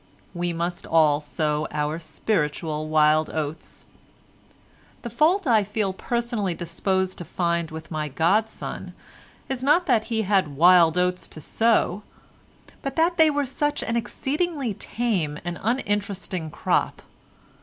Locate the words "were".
13.29-13.45